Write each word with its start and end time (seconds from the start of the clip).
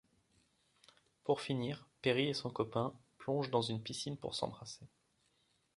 Pour 1.23 1.41
finir, 1.41 1.87
Perry 2.01 2.29
et 2.29 2.33
son 2.33 2.49
copain, 2.49 2.91
plongent 3.19 3.51
dans 3.51 3.61
une 3.61 3.83
piscine 3.83 4.17
pour 4.17 4.33
s'embrasser. 4.33 4.87